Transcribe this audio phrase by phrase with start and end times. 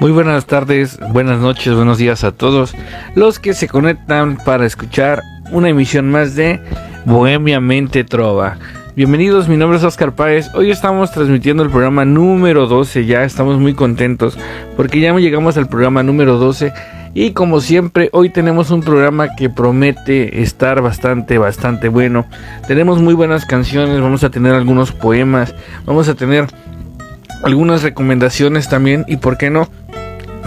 [0.00, 2.72] Muy buenas tardes, buenas noches, buenos días a todos
[3.16, 6.60] los que se conectan para escuchar una emisión más de
[7.04, 8.58] Bohemia Mente Trova.
[8.94, 10.54] Bienvenidos, mi nombre es Oscar Páez.
[10.54, 14.38] Hoy estamos transmitiendo el programa número 12, ya estamos muy contentos
[14.76, 16.72] porque ya llegamos al programa número 12
[17.14, 22.24] y como siempre hoy tenemos un programa que promete estar bastante, bastante bueno.
[22.68, 25.56] Tenemos muy buenas canciones, vamos a tener algunos poemas,
[25.86, 26.46] vamos a tener
[27.42, 29.68] algunas recomendaciones también y por qué no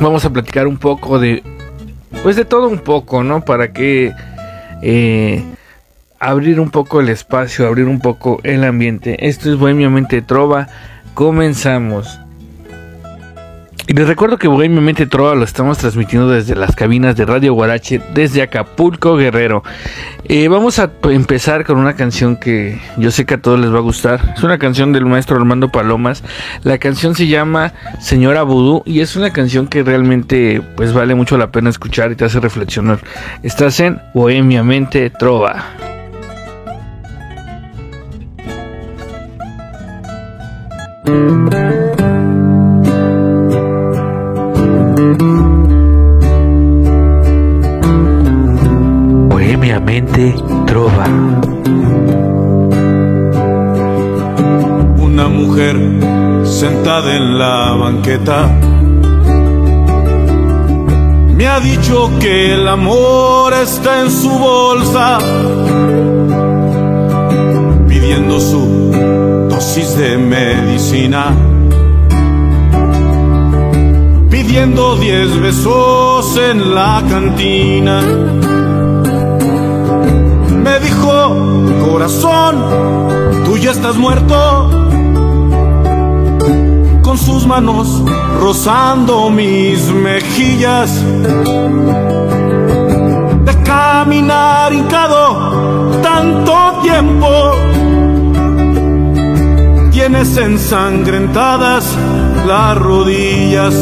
[0.01, 1.43] vamos a platicar un poco de
[2.23, 4.13] pues de todo un poco no para que
[4.81, 5.43] eh,
[6.19, 9.27] abrir un poco el espacio abrir un poco el ambiente.
[9.27, 10.67] Esto es Bohemiamente Trova.
[11.13, 12.20] Comenzamos
[13.87, 17.53] y les recuerdo que Bohemia Mente Trova lo estamos transmitiendo desde las cabinas de Radio
[17.53, 19.63] Guarache, desde Acapulco, Guerrero.
[20.25, 23.79] Eh, vamos a empezar con una canción que yo sé que a todos les va
[23.79, 24.33] a gustar.
[24.35, 26.23] Es una canción del maestro Armando Palomas.
[26.63, 31.37] La canción se llama Señora Vudú y es una canción que realmente pues vale mucho
[31.37, 32.99] la pena escuchar y te hace reflexionar.
[33.43, 35.65] Estás en Bohemia Mente Trova.
[49.91, 51.05] Trova.
[54.97, 55.75] Una mujer
[56.45, 58.47] sentada en la banqueta
[61.35, 65.17] me ha dicho que el amor está en su bolsa,
[67.89, 68.93] pidiendo su
[69.49, 71.35] dosis de medicina,
[74.29, 78.50] pidiendo diez besos en la cantina
[83.45, 84.69] tú ya estás muerto.
[87.03, 88.03] Con sus manos
[88.39, 90.89] rozando mis mejillas.
[93.45, 97.27] De caminar hincado tanto tiempo.
[99.91, 101.85] Tienes ensangrentadas
[102.47, 103.75] las rodillas.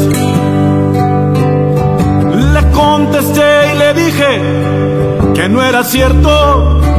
[2.54, 6.89] Le contesté y le dije, que no era cierto.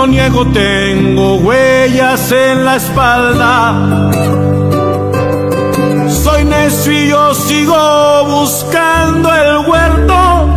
[0.00, 4.10] No niego, tengo huellas en la espalda.
[6.08, 10.54] Soy necio y yo sigo buscando el huerto.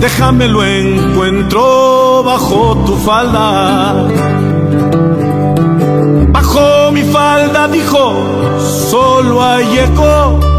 [0.00, 3.94] Déjame lo encuentro bajo tu falda.
[6.28, 8.12] Bajo mi falda dijo,
[8.90, 10.53] solo hay eco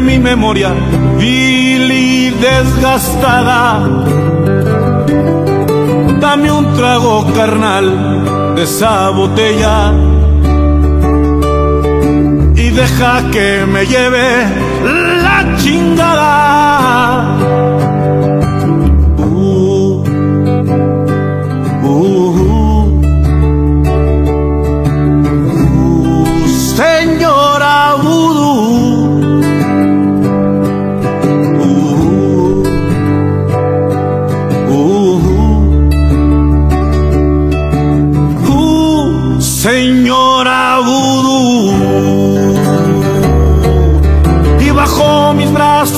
[0.00, 0.72] mi memoria
[1.16, 3.80] vil y desgastada.
[6.20, 9.92] Dame un trago carnal de esa botella
[12.54, 14.46] y deja que me lleve
[15.22, 17.36] la chingada.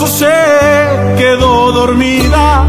[0.06, 0.32] Se
[1.16, 2.66] quedó dormida.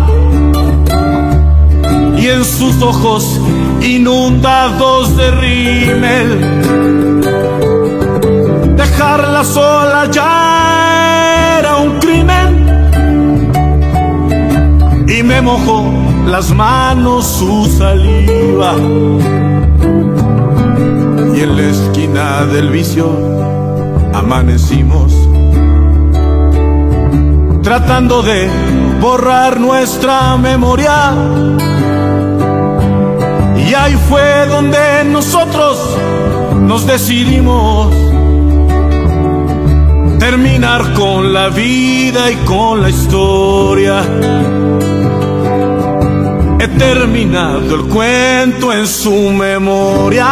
[2.17, 3.39] Y en sus ojos
[3.81, 6.61] inundados de rímel,
[8.75, 12.49] dejarla sola ya era un crimen.
[15.07, 15.91] Y me mojó
[16.27, 18.75] las manos su saliva
[21.35, 23.09] y en la esquina del vicio
[24.13, 25.13] amanecimos
[27.71, 28.49] tratando de
[28.99, 31.13] borrar nuestra memoria.
[33.55, 35.97] Y ahí fue donde nosotros
[36.53, 37.95] nos decidimos
[40.19, 44.03] terminar con la vida y con la historia.
[46.59, 50.27] He terminado el cuento en su memoria.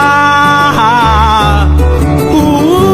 [2.34, 2.89] Uh,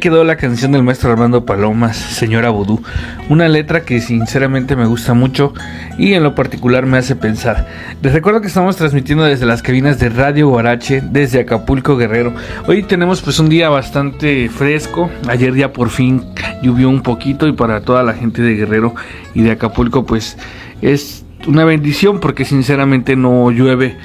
[0.00, 2.82] quedó la canción del maestro Armando Palomas, Señora Vudú.
[3.28, 5.52] Una letra que sinceramente me gusta mucho
[5.98, 7.68] y en lo particular me hace pensar.
[8.02, 12.32] Les recuerdo que estamos transmitiendo desde las cabinas de Radio Guarache, desde Acapulco Guerrero.
[12.66, 15.10] Hoy tenemos pues un día bastante fresco.
[15.28, 16.24] Ayer ya por fin
[16.62, 18.94] llovió un poquito y para toda la gente de Guerrero
[19.34, 20.38] y de Acapulco pues
[20.80, 23.98] es una bendición porque sinceramente no llueve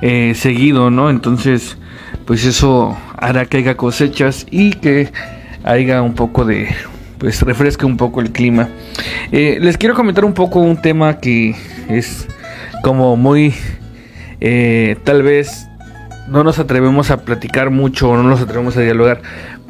[0.00, 1.10] eh, seguido, ¿no?
[1.10, 1.76] Entonces
[2.24, 5.10] pues eso hará que haya cosechas y que
[5.64, 6.68] haya un poco de
[7.18, 8.68] pues refresque un poco el clima.
[9.30, 11.54] Eh, les quiero comentar un poco un tema que
[11.88, 12.26] es
[12.82, 13.54] como muy
[14.40, 15.68] eh, tal vez
[16.28, 19.20] no nos atrevemos a platicar mucho o no nos atrevemos a dialogar.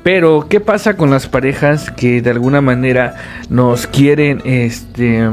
[0.03, 3.17] Pero, ¿qué pasa con las parejas que de alguna manera
[3.51, 5.29] nos quieren, este,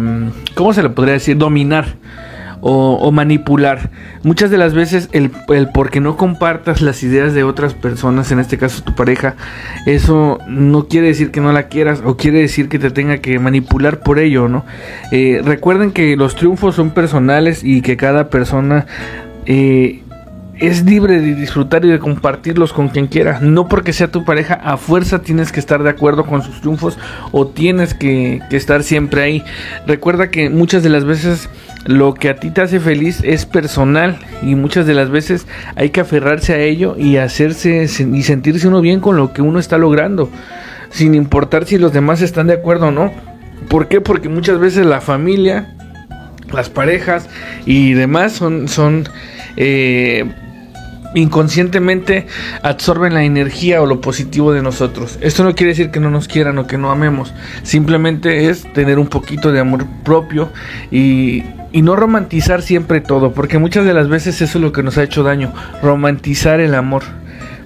[0.56, 1.38] ¿cómo se le podría decir?
[1.38, 1.95] Dominar
[2.62, 3.89] o, manipular.
[4.24, 5.31] Muchas de las veces el,
[5.74, 9.36] porque no compartas las ideas de otras personas, en este caso tu pareja,
[9.86, 13.39] eso no quiere decir que no la quieras o quiere decir que te tenga que
[13.39, 14.65] manipular por ello, ¿no?
[15.12, 18.86] Eh, recuerden que los triunfos son personales y que cada persona...
[19.45, 20.03] Eh,
[20.59, 23.39] es libre de disfrutar y de compartirlos con quien quiera.
[23.42, 26.98] No porque sea tu pareja, a fuerza tienes que estar de acuerdo con sus triunfos
[27.31, 29.44] o tienes que, estar siempre ahí.
[29.86, 31.50] Recuerda que muchas de las veces
[31.86, 35.92] lo que a ti te hace feliz es personal y muchas de las veces hay
[35.92, 39.77] que aferrarse a ello y hacerse y sentirse uno bien con lo que uno está
[39.77, 40.30] logrando,
[40.89, 43.12] sin importar si los demás están de acuerdo o no.
[43.69, 44.01] ¿Por qué?
[44.01, 45.75] Porque muchas veces la familia,
[46.51, 47.30] las parejas
[47.65, 49.07] y demás son, son
[49.56, 50.25] eh,
[51.17, 52.27] inconscientemente
[52.61, 55.17] absorben la energía o lo positivo de nosotros.
[55.21, 57.33] Esto no quiere decir que no nos quieran o que no amemos,
[57.63, 60.49] simplemente es tener un poquito de amor propio
[60.91, 64.83] y, y no romantizar siempre todo, porque muchas de las veces eso es lo que
[64.83, 67.03] nos ha hecho daño, romantizar el amor.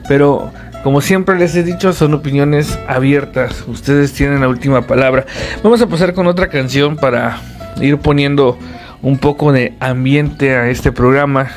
[0.07, 0.51] Pero
[0.83, 5.25] como siempre les he dicho, son opiniones abiertas, ustedes tienen la última palabra.
[5.63, 7.39] Vamos a pasar con otra canción para
[7.79, 8.57] ir poniendo
[9.01, 11.49] un poco de ambiente a este programa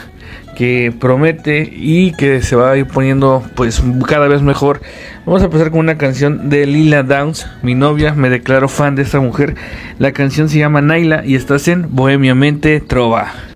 [0.55, 4.81] que promete y que se va a ir poniendo pues cada vez mejor.
[5.27, 9.03] Vamos a empezar con una canción de Lila Downs, mi novia, me declaro fan de
[9.03, 9.55] esta mujer.
[9.99, 13.54] La canción se llama Naila y estás en Bohemia Mente Trova.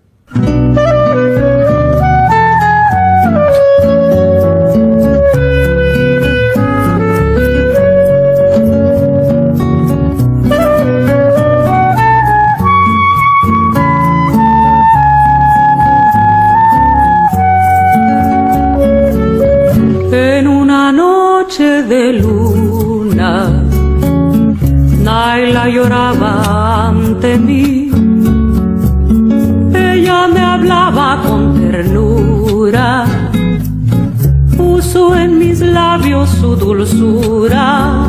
[35.99, 38.07] Labios su dulzura.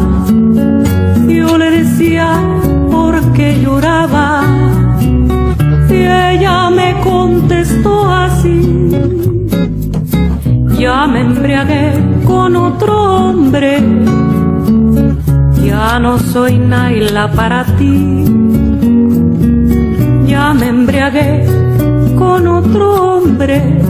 [1.27, 2.29] Yo le decía
[2.91, 4.43] por qué lloraba
[5.89, 8.91] y ella me contestó así.
[10.77, 11.93] Ya me embriagué
[12.25, 12.93] con otro
[13.29, 13.81] hombre.
[15.63, 18.25] Ya no soy Naila para ti.
[20.27, 21.45] Ya me embriagué
[22.17, 23.88] con otro hombre.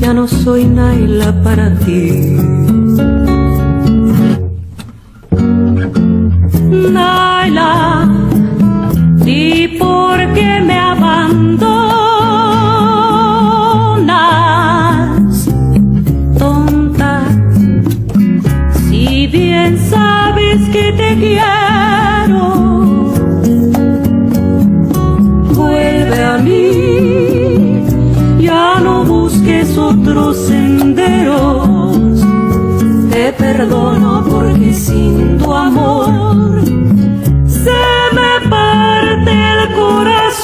[0.00, 2.36] Ya no soy Naila para ti.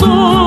[0.06, 0.45] Corazón.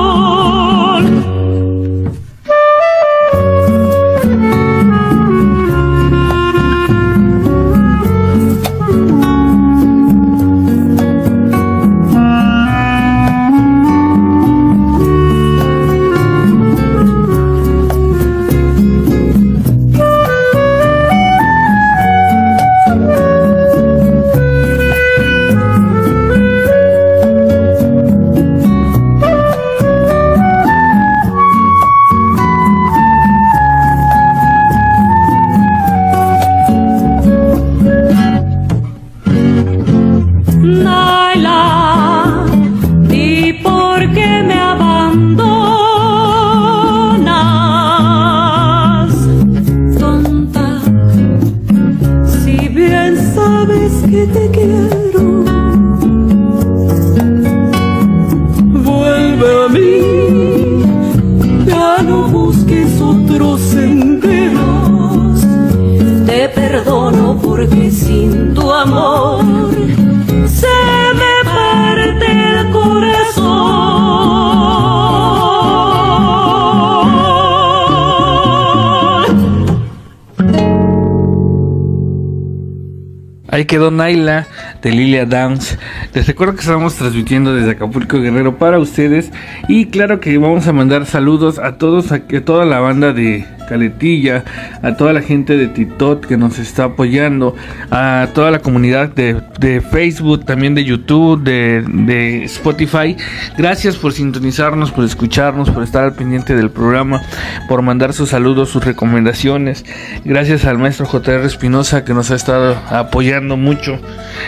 [83.80, 84.46] Quedó Naila
[84.82, 85.78] de Lilia Downs.
[86.12, 89.32] Les recuerdo que estamos transmitiendo desde Acapulco Guerrero para ustedes.
[89.68, 94.42] Y claro que vamos a mandar saludos a todos, a, toda la banda de Caletilla,
[94.82, 97.54] a toda la gente de Titot que nos está apoyando,
[97.92, 103.16] a toda la comunidad de, Facebook, también de YouTube, de, Spotify.
[103.56, 107.22] Gracias por sintonizarnos, por escucharnos, por estar al pendiente del programa,
[107.68, 109.84] por mandar sus saludos, sus recomendaciones.
[110.24, 114.00] Gracias al maestro JR Espinosa que nos ha estado apoyando mucho,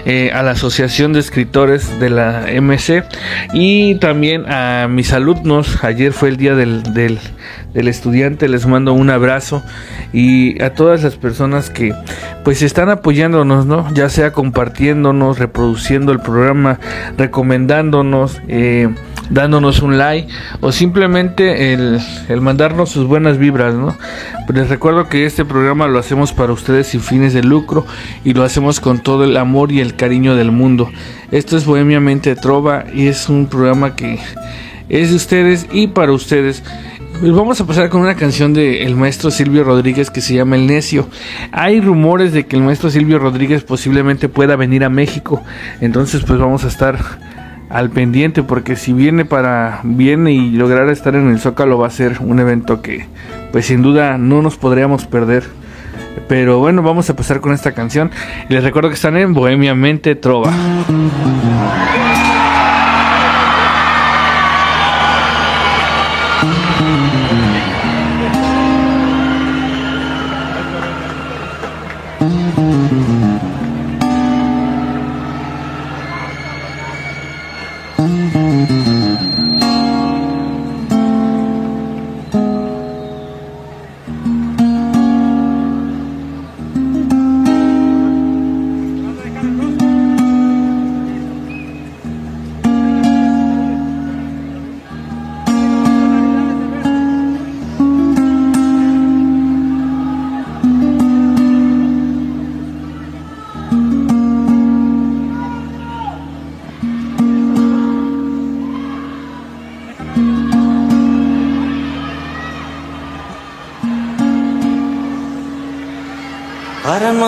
[0.04, 3.04] eh, a la Asociación de Escritores de la MC
[3.54, 5.84] y también a mis alumnos.
[5.84, 7.20] Ayer fue el día del, del,
[7.74, 9.62] del estudiante, les mando una abrazo
[10.12, 11.94] y a todas las personas que
[12.44, 13.92] pues están apoyándonos, ¿no?
[13.94, 16.78] Ya sea compartiéndonos, reproduciendo el programa,
[17.16, 18.88] recomendándonos, eh,
[19.30, 20.28] dándonos un like
[20.60, 23.96] o simplemente el, el, mandarnos sus buenas vibras, ¿no?
[24.52, 27.86] Les recuerdo que este programa lo hacemos para ustedes sin fines de lucro
[28.24, 30.90] y lo hacemos con todo el amor y el cariño del mundo.
[31.30, 34.18] Esto es Bohemiamente Trova y es un programa que
[34.88, 36.62] es de ustedes y para ustedes.
[37.22, 40.66] Pues vamos a pasar con una canción del maestro Silvio Rodríguez que se llama El
[40.66, 41.06] Necio.
[41.52, 45.40] Hay rumores de que el maestro Silvio Rodríguez posiblemente pueda venir a México.
[45.80, 46.98] Entonces pues vamos a estar
[47.70, 51.90] al pendiente porque si viene para viene y lograr estar en el Zócalo va a
[51.90, 53.06] ser un evento que
[53.52, 55.44] pues sin duda no nos podríamos perder.
[56.26, 58.10] Pero bueno, vamos a pasar con esta canción.
[58.48, 60.52] Les recuerdo que están en Bohemia Mente Trova.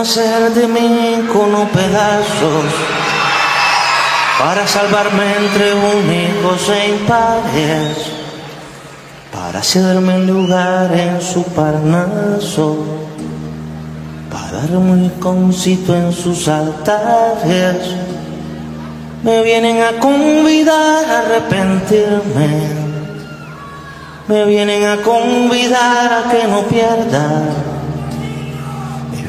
[0.05, 2.65] Hacer de mí con pedazos
[4.39, 7.97] para salvarme entre únicos e impares,
[9.33, 12.85] para hacerme un lugar en su parnaso,
[14.31, 17.79] para darme un concito en sus altares.
[19.23, 22.49] Me vienen a convidar a arrepentirme,
[24.29, 27.74] me vienen a convidar a que no pierda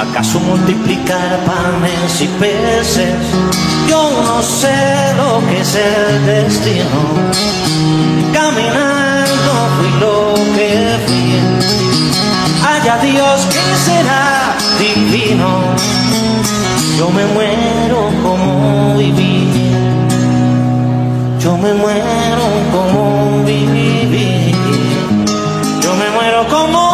[0.00, 3.14] ¿Acaso multiplicar panes y peces?
[3.86, 7.00] Yo no sé lo que es el destino.
[8.32, 11.38] Caminando fui lo que fui.
[12.66, 15.50] Haya Dios que será divino.
[16.96, 19.48] Yo me muero como viví.
[21.40, 24.54] Yo me muero como viví.
[25.82, 26.89] Yo me muero como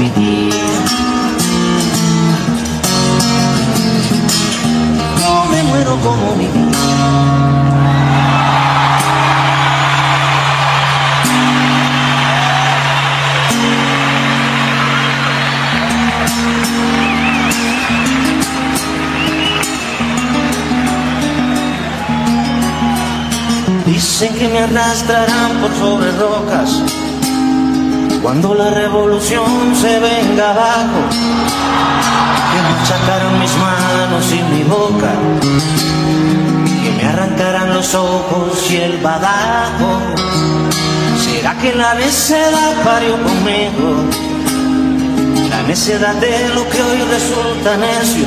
[0.00, 0.50] viví.
[5.20, 6.70] Yo me muero como viví.
[23.86, 26.89] Dicen que me arrastrarán por sobre rocas
[28.22, 31.00] cuando la revolución se venga abajo.
[32.50, 35.12] Que me achacarán mis manos y mi boca,
[36.82, 40.00] que me arrancarán los ojos y el badajo.
[41.24, 44.04] ¿Será que la necedad parió conmigo?
[45.48, 48.26] La necedad de lo que hoy resulta necio,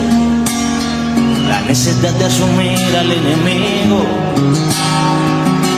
[1.47, 4.03] la necesidad de asumir al enemigo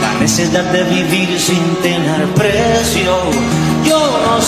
[0.02, 3.14] la necesidad de vivir sin tener precio.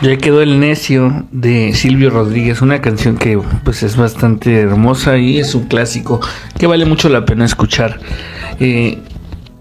[0.00, 5.38] Ya quedó el necio de Silvio Rodríguez, una canción que pues es bastante hermosa y
[5.38, 6.20] es un clásico
[6.56, 7.98] que vale mucho la pena escuchar.
[8.60, 8.98] Eh,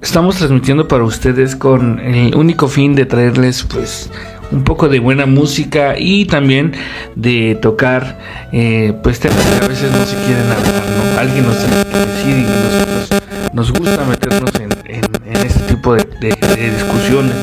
[0.02, 4.12] estamos transmitiendo para ustedes con el único fin de traerles pues
[4.52, 6.74] un poco de buena música y también
[7.16, 8.20] de tocar
[8.52, 10.84] eh, pues temas que a veces no se quieren hablar,
[11.16, 11.20] ¿no?
[11.20, 13.10] Alguien nos tiene que decir y nosotros
[13.54, 17.36] nos gusta meternos en, en- este tipo de, de- de discusiones.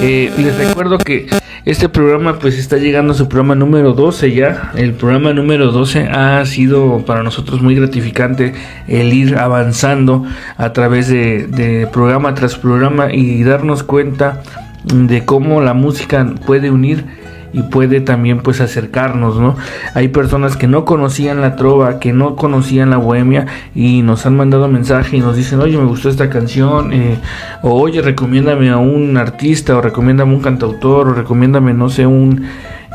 [0.00, 1.26] Eh, les recuerdo que
[1.68, 4.72] este programa pues está llegando a su programa número 12 ya.
[4.74, 8.54] El programa número 12 ha sido para nosotros muy gratificante
[8.86, 10.24] el ir avanzando
[10.56, 14.42] a través de, de programa tras programa y darnos cuenta
[14.82, 17.04] de cómo la música puede unir
[17.52, 19.56] y puede también pues acercarnos, ¿no?
[19.94, 24.36] Hay personas que no conocían la trova, que no conocían la bohemia y nos han
[24.36, 27.18] mandado mensaje y nos dicen, oye, me gustó esta canción, eh,
[27.62, 32.44] o oye, recomiéndame a un artista, o recomiéndame un cantautor, o recomiéndame, no sé, un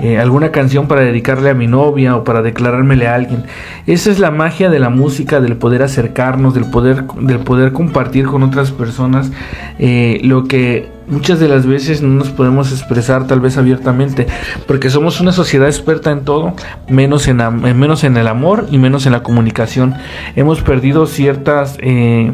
[0.01, 3.43] eh, alguna canción para dedicarle a mi novia o para declarármele a alguien.
[3.86, 8.25] Esa es la magia de la música, del poder acercarnos, del poder, del poder compartir
[8.25, 9.32] con otras personas
[9.77, 14.25] eh, lo que muchas de las veces no nos podemos expresar tal vez abiertamente,
[14.67, 16.53] porque somos una sociedad experta en todo,
[16.89, 19.95] menos en, eh, menos en el amor y menos en la comunicación.
[20.36, 21.77] Hemos perdido ciertas...
[21.82, 22.32] eh,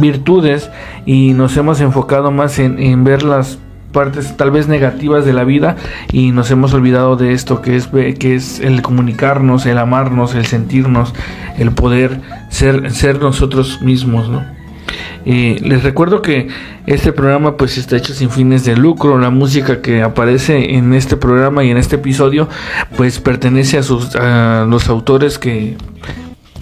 [0.00, 0.68] virtudes
[1.06, 3.58] y nos hemos enfocado más en, en ver las
[3.96, 5.76] partes tal vez negativas de la vida
[6.12, 10.34] y nos hemos olvidado de esto que es ve- que es el comunicarnos, el amarnos,
[10.34, 11.14] el sentirnos,
[11.58, 14.44] el poder ser ser nosotros mismos, ¿no?
[15.28, 16.46] Eh, les recuerdo que
[16.86, 19.18] este programa pues está hecho sin fines de lucro.
[19.18, 22.48] La música que aparece en este programa y en este episodio
[22.96, 25.76] pues pertenece a sus a los autores que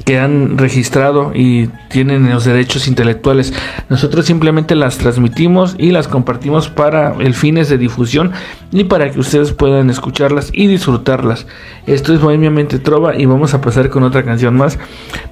[0.05, 3.55] que han registrado y tienen los derechos intelectuales.
[3.89, 8.33] Nosotros simplemente las transmitimos y las compartimos para el fines de difusión
[8.71, 11.47] y para que ustedes puedan escucharlas y disfrutarlas.
[11.87, 14.79] Esto es Bohemiamente Trova y vamos a pasar con otra canción más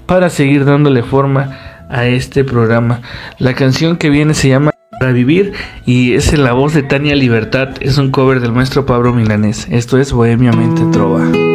[0.06, 1.58] para seguir dándole forma
[1.90, 3.02] a este programa.
[3.38, 5.52] La canción que viene se llama Para Vivir
[5.84, 7.70] y es en la voz de Tania Libertad.
[7.80, 9.68] Es un cover del maestro Pablo Milanés.
[9.70, 11.51] Esto es Bohemiamente Trova.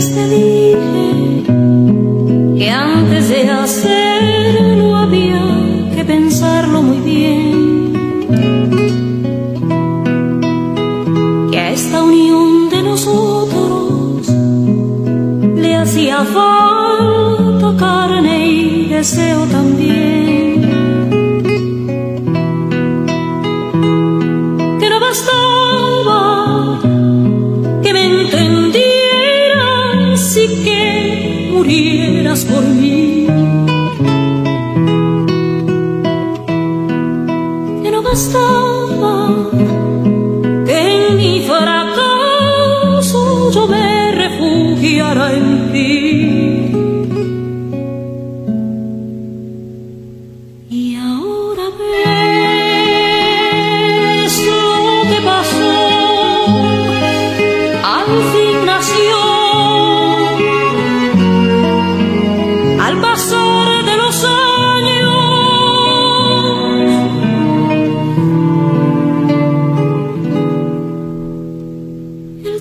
[0.00, 1.44] te dije
[2.58, 5.40] que antes de hacerlo había
[5.94, 7.92] que pensarlo muy bien.
[11.52, 14.28] Que a esta unión de nosotros
[15.56, 20.23] le hacía falta carne y deseo también.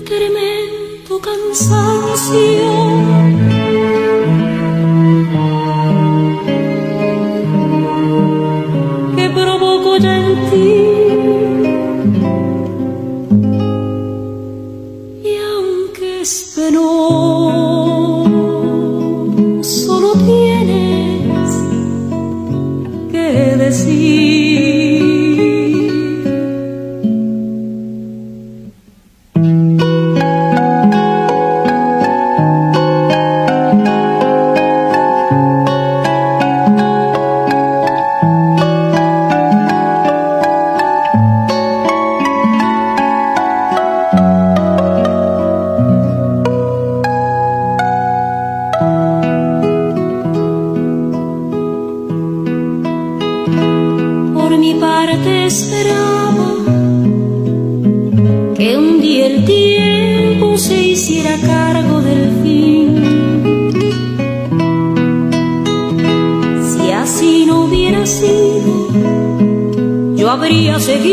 [0.03, 2.33] El tremendo cansancio.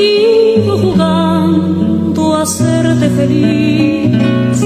[0.00, 4.62] Seguido jugando a hacerte feliz.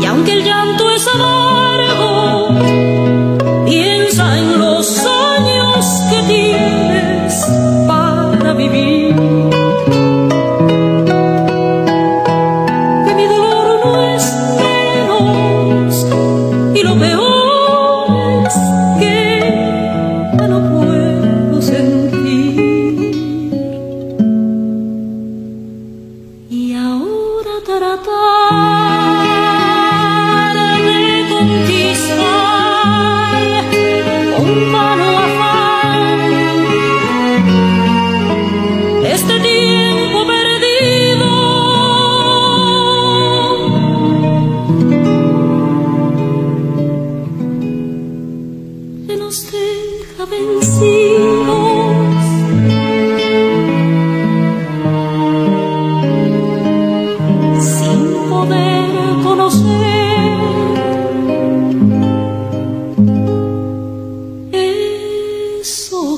[0.00, 1.57] Y aunque el llanto es amargo,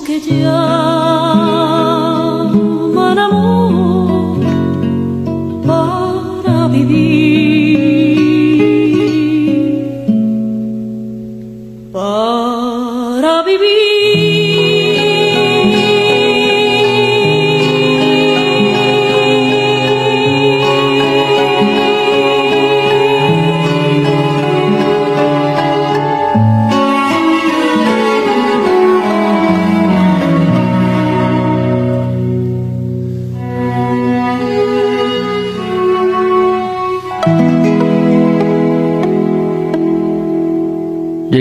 [0.04, 0.99] que llaman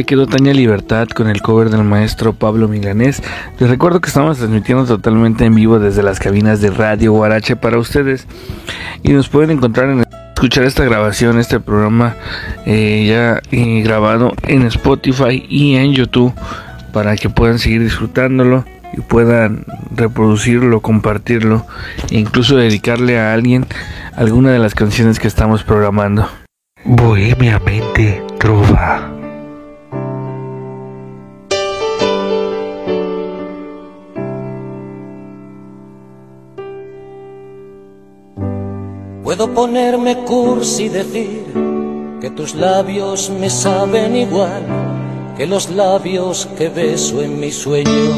[0.09, 3.21] quedó Tania Libertad con el cover del maestro Pablo Milanés.
[3.59, 7.77] Les recuerdo que estamos transmitiendo totalmente en vivo desde las cabinas de Radio Guarache para
[7.77, 8.25] ustedes.
[9.03, 12.15] Y nos pueden encontrar en escuchar esta grabación, este programa
[12.65, 16.33] eh, ya eh, grabado en Spotify y en YouTube
[16.91, 18.65] para que puedan seguir disfrutándolo
[18.97, 19.63] y puedan
[19.95, 21.67] reproducirlo, compartirlo
[22.09, 23.67] e incluso dedicarle a alguien
[24.15, 26.27] alguna de las canciones que estamos programando.
[26.83, 28.23] Bohemiamente
[39.39, 41.45] Puedo ponerme cursi y decir
[42.19, 44.65] que tus labios me saben igual
[45.37, 48.17] que los labios que beso en mis sueños.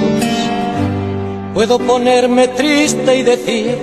[1.53, 3.77] Puedo ponerme triste y decir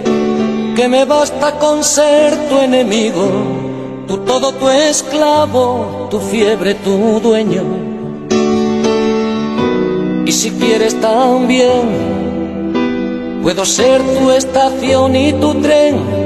[0.75, 3.31] que me basta con ser tu enemigo,
[4.09, 7.63] tu todo, tu esclavo, tu fiebre, tu dueño.
[10.27, 16.18] Y si quieres también, puedo ser tu estación y tu tren,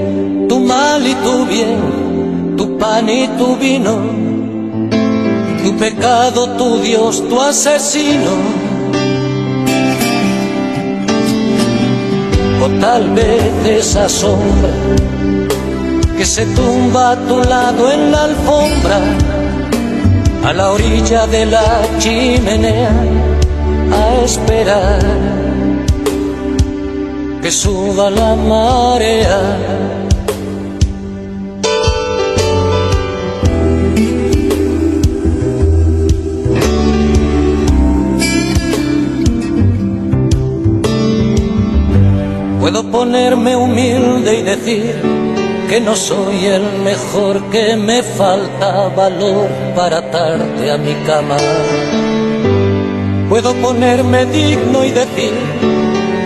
[0.52, 1.78] tu mal y tu bien,
[2.58, 3.94] tu pan y tu vino,
[5.62, 8.34] tu pecado, tu Dios, tu asesino.
[12.64, 14.74] O tal vez esa sombra
[16.18, 18.98] que se tumba a tu lado en la alfombra,
[20.48, 22.92] a la orilla de la chimenea
[24.00, 25.00] a esperar
[27.40, 29.81] que suba la marea.
[43.02, 44.94] Ponerme humilde y decir
[45.68, 51.36] que no soy el mejor, que me falta valor para atarte a mi cama
[53.28, 55.34] Puedo ponerme digno y decir,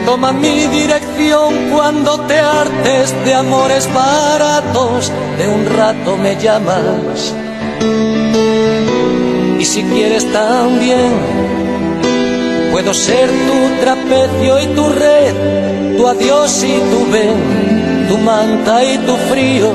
[0.05, 7.35] toma mi dirección cuando te hartes de amores baratos, de un rato me llamas.
[9.59, 11.11] Y si quieres también,
[12.71, 15.66] puedo ser tu trapecio y tu red,
[15.97, 19.73] tu adiós y tu ven, tu manta y tu frío,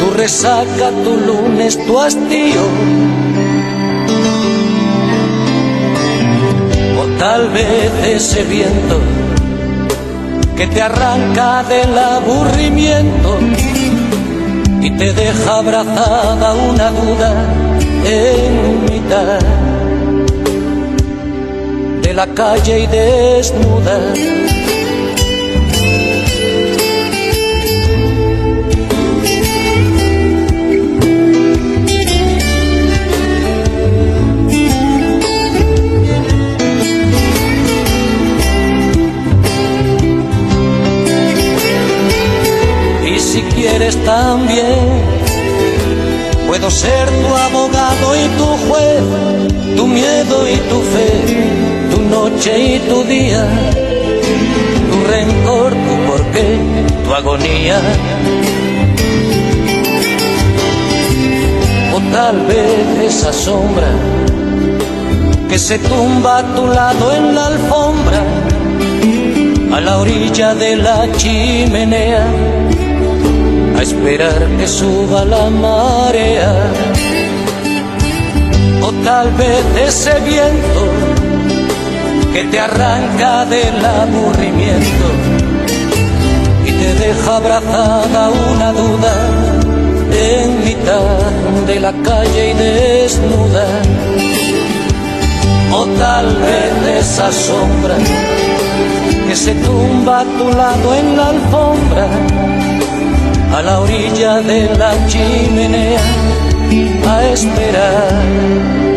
[0.00, 2.62] tu resaca, tu lunes, tu hastío.
[7.22, 8.98] Tal vez ese viento
[10.56, 13.38] que te arranca del aburrimiento
[14.80, 17.32] y te deja abrazada una duda
[18.04, 19.38] en mitad
[22.02, 24.00] de la calle y desnuda
[52.44, 53.46] y tu día,
[54.90, 56.58] tu rencor, tu porqué,
[57.04, 57.80] tu agonía.
[61.94, 63.86] O tal vez esa sombra
[65.48, 68.24] que se tumba a tu lado en la alfombra,
[69.72, 72.26] a la orilla de la chimenea
[73.80, 76.54] esperar que suba la marea.
[78.82, 81.21] O tal vez ese viento
[82.32, 85.06] que te arranca del aburrimiento
[86.66, 89.12] y te deja abrazada una duda
[90.10, 93.66] en mitad de la calle y desnuda.
[95.74, 97.96] O tal vez esa sombra
[99.28, 102.08] que se tumba a tu lado en la alfombra
[103.54, 106.00] a la orilla de la chimenea
[107.08, 108.91] a esperar.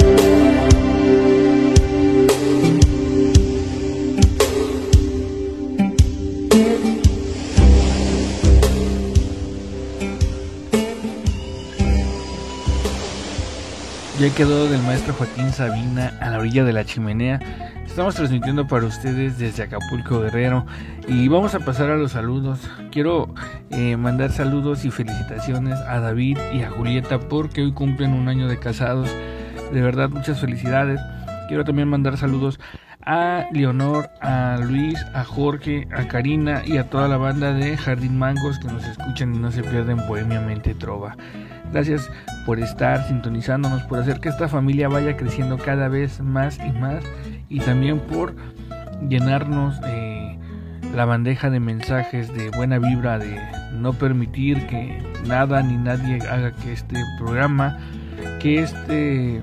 [14.19, 17.37] Ya quedó del maestro Joaquín Sabina a la orilla de la chimenea.
[17.85, 20.65] Estamos transmitiendo para ustedes desde Acapulco Guerrero
[21.05, 22.61] y vamos a pasar a los saludos.
[22.93, 23.33] Quiero
[23.71, 28.47] eh, mandar saludos y felicitaciones a David y a Julieta porque hoy cumplen un año
[28.47, 29.09] de casados.
[29.73, 31.01] De verdad, muchas felicidades.
[31.49, 32.57] Quiero también mandar saludos
[33.01, 38.17] a Leonor, a Luis, a Jorge, a Karina y a toda la banda de Jardín
[38.17, 41.17] Mangos que nos escuchan y no se pierden Bohemiamente Trova.
[41.71, 42.09] Gracias
[42.45, 47.03] por estar sintonizándonos, por hacer que esta familia vaya creciendo cada vez más y más
[47.49, 48.35] y también por
[49.09, 50.37] llenarnos eh,
[50.95, 53.39] la bandeja de mensajes de buena vibra, de
[53.73, 57.77] no permitir que nada ni nadie haga que este programa,
[58.39, 59.41] que este,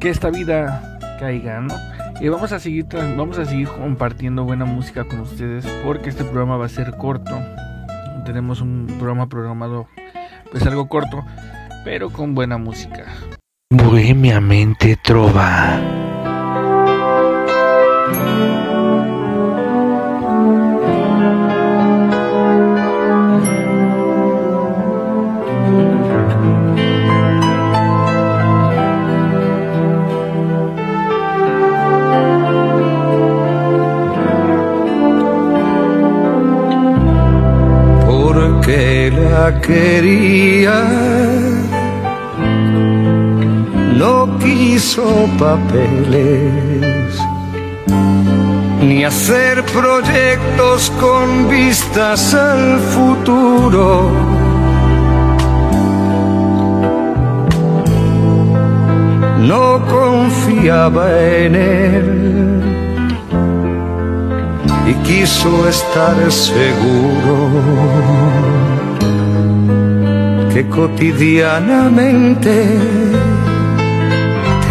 [0.00, 1.74] que esta vida caiga, ¿no?
[2.20, 6.56] Y vamos a seguir, vamos a seguir compartiendo buena música con ustedes porque este programa
[6.56, 7.36] va a ser corto.
[8.24, 9.88] Tenemos un programa programado,
[10.52, 11.24] pues algo corto,
[11.82, 13.06] pero con buena música.
[13.70, 16.11] Bohemiamente Trova.
[39.62, 40.78] Quería,
[43.96, 45.04] no quiso
[45.38, 47.18] papeles
[48.82, 54.10] ni hacer proyectos con vistas al futuro.
[59.40, 62.62] No confiaba en él
[64.86, 67.50] y quiso estar seguro
[70.68, 72.66] cotidianamente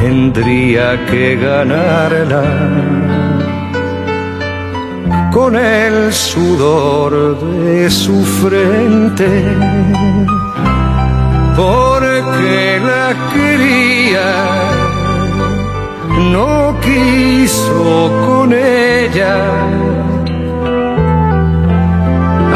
[0.01, 2.43] tendría que ganarla
[5.31, 9.43] con el sudor de su frente,
[11.55, 14.29] porque la quería,
[16.31, 19.37] no quiso con ella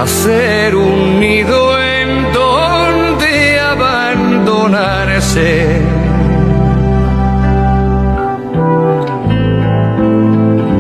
[0.02, 1.75] hacer un nido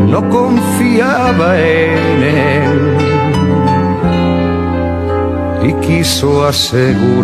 [0.08, 2.98] No confiaba en él
[5.62, 7.16] y quiso asegurarse.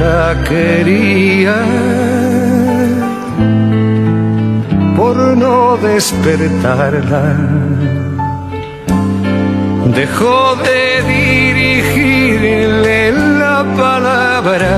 [0.00, 1.56] La quería
[4.96, 7.24] por no despertarla.
[9.94, 10.82] Dejó de
[11.16, 14.74] dirigirle la palabra.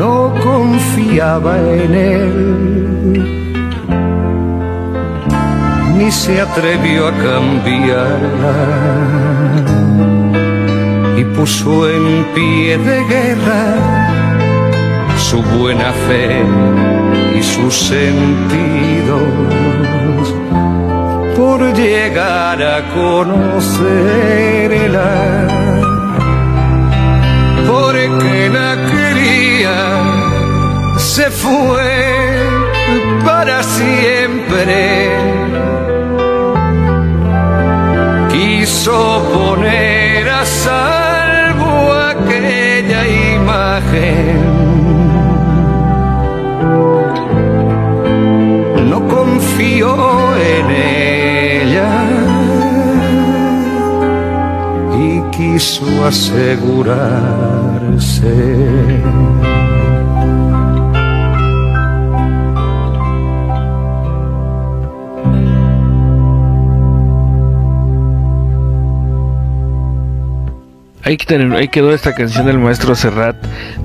[0.00, 2.76] No confiaba en él
[5.96, 8.54] ni se atrevió a cambiarla
[11.16, 14.06] y puso en pie de guerra
[15.18, 16.44] su buena fe
[17.38, 19.22] y sus sentidos.
[21.36, 24.26] Por llegar a conocerla
[27.66, 29.78] porque la quería
[30.96, 32.46] se fue
[33.24, 35.10] para siempre.
[38.30, 38.98] Quiso
[39.32, 40.95] poner a salvo
[48.90, 49.94] No confío
[50.36, 51.92] en ella
[54.98, 57.46] y quiso asegurarse.
[71.06, 71.16] Ahí,
[71.54, 73.36] ahí, quedó esta canción del maestro Serrat.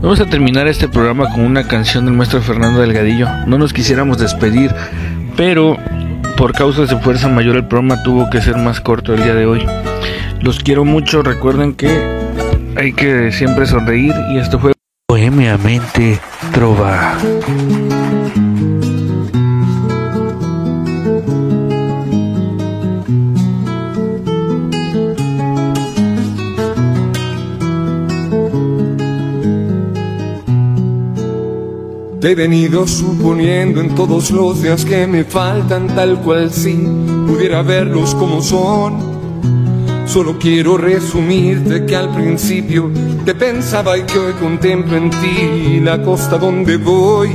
[0.02, 3.28] Vamos a terminar este programa con una canción del maestro Fernando Delgadillo.
[3.46, 4.74] No nos quisiéramos despedir,
[5.38, 5.78] pero
[6.36, 9.46] por causas de fuerza mayor el programa tuvo que ser más corto el día de
[9.46, 9.64] hoy.
[10.40, 11.96] Los quiero mucho, recuerden que
[12.76, 14.74] hay que siempre sonreír y esto fue
[15.08, 16.20] Bohemiamente
[16.52, 17.20] Trova.
[32.22, 36.76] Te he venido suponiendo en todos los días que me faltan tal cual si
[37.26, 39.00] pudiera verlos como son.
[40.06, 42.92] Solo quiero resumirte que al principio
[43.26, 47.30] te pensaba y que hoy contemplo en ti la costa donde voy.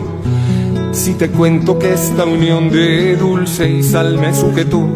[0.92, 4.86] Si te cuento que esta unión de dulce y sal me sujetó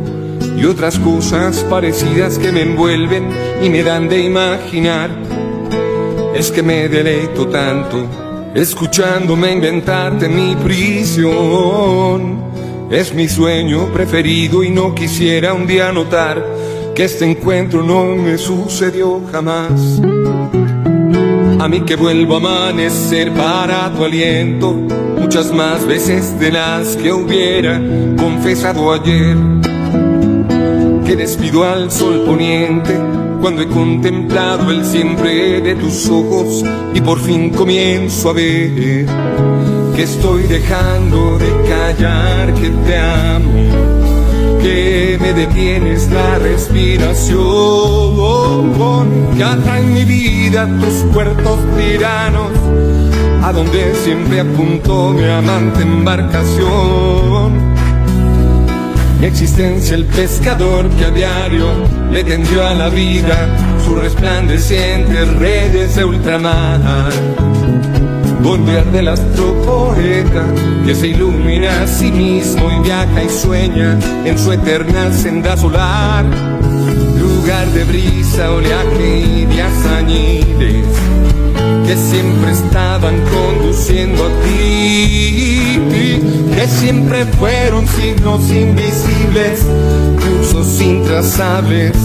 [0.57, 3.29] y otras cosas parecidas que me envuelven
[3.61, 5.11] y me dan de imaginar,
[6.37, 12.41] es que me deleito tanto escuchándome inventarte mi prisión.
[12.91, 16.45] Es mi sueño preferido y no quisiera un día notar
[16.95, 20.01] que este encuentro no me sucedió jamás.
[21.61, 27.13] A mí que vuelvo a amanecer para tu aliento, muchas más veces de las que
[27.13, 27.81] hubiera
[28.19, 29.37] confesado ayer.
[31.07, 32.99] Que despido al sol poniente
[33.41, 36.63] cuando he contemplado el siempre de tus ojos
[36.93, 39.07] y por fin comienzo a ver
[39.97, 43.53] que estoy dejando de callar que te amo,
[44.63, 47.39] que me detienes la respiración,
[49.37, 52.51] que atrae en mi vida tus puertos tiranos,
[53.43, 57.70] a donde siempre apuntó mi amante embarcación
[59.21, 61.67] mi existencia el pescador que a diario
[62.11, 63.49] le tendió a la vida
[63.85, 67.13] sus resplandecientes redes de ultramar.
[68.43, 70.47] Volver del astro poeta
[70.87, 76.25] que se ilumina a sí mismo y viaja y sueña en su eterna senda solar.
[77.19, 81.10] Lugar de brisa, oleaje y días añiles
[81.91, 85.81] que siempre estaban conduciendo a ti,
[86.55, 89.67] que siempre fueron signos invisibles,
[90.25, 91.97] cursos intrazables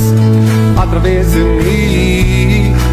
[0.76, 2.85] a través de mí.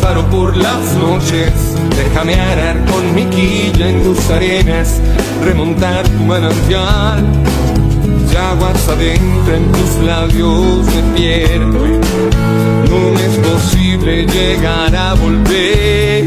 [0.00, 1.52] Faro por las noches,
[1.96, 5.00] déjame arar con mi quilla en tus arenas,
[5.44, 7.24] remontar tu manantial.
[8.32, 11.84] Y aguas adentro en tus labios me pierdo.
[12.88, 16.24] No es posible llegar a volver.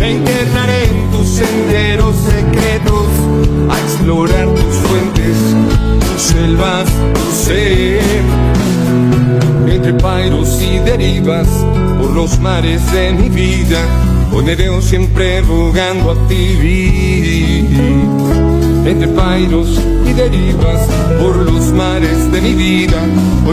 [0.00, 3.08] Me enterraré en tus senderos secretos
[3.68, 5.36] a explorar tus fuentes,
[6.12, 8.35] tus selvas, tu ser.
[9.76, 11.46] Entre pairos y derivas
[12.00, 13.78] por los mares de mi vida,
[14.32, 17.68] veo siempre rogando a ti.
[18.86, 19.68] Entre pairos
[20.08, 20.80] y derivas
[21.20, 23.02] por los mares de mi vida,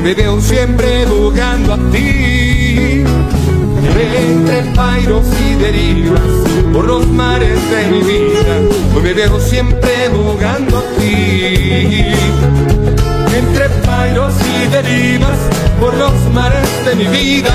[0.01, 3.03] veo siempre rogando a ti
[4.17, 6.21] entre pairos y derivas
[6.71, 9.13] por los mares de mi vida.
[9.15, 12.05] Veo siempre jugando a ti.
[13.35, 15.39] Entre pairos y derivas
[15.79, 17.51] por los mares de mi vida.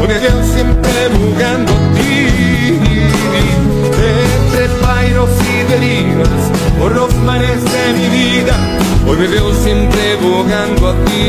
[0.00, 2.78] Me veo siempre jugando a ti.
[4.42, 6.28] Entre pairos y derivas
[6.78, 8.56] por los mares de mi vida.
[9.06, 11.20] Hoy me veo siempre jugando a ti.